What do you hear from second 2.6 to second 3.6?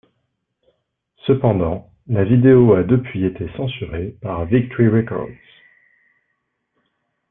a depuis été